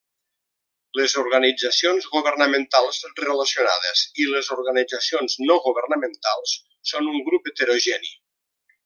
[0.99, 6.57] Les organitzacions governamentals relacionades i les organitzacions no governamentals
[6.93, 8.15] són un grup heterogeni.